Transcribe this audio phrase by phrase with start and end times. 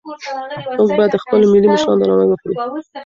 [0.77, 2.51] موږ باید د خپلو ملي مشرانو درناوی وکړو.